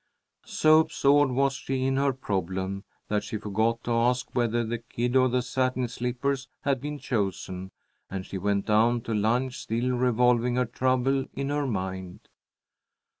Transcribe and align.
So 0.47 0.79
absorbed 0.79 1.31
was 1.33 1.53
she 1.53 1.83
in 1.85 1.97
her 1.97 2.11
problem 2.11 2.85
that 3.07 3.23
she 3.23 3.37
forgot 3.37 3.83
to 3.83 3.91
ask 3.93 4.33
whether 4.33 4.63
the 4.65 4.79
kid 4.79 5.15
or 5.15 5.29
the 5.29 5.43
satin 5.43 5.87
slippers 5.87 6.47
had 6.61 6.81
been 6.81 6.97
chosen, 6.97 7.69
and 8.09 8.25
she 8.25 8.39
went 8.39 8.65
down 8.65 9.01
to 9.01 9.13
lunch 9.13 9.59
still 9.59 9.95
revolving 9.95 10.55
her 10.55 10.65
trouble 10.65 11.27
in 11.35 11.49
her 11.49 11.67
mind. 11.67 12.27